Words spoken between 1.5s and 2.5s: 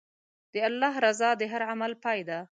هر عمل پای دی.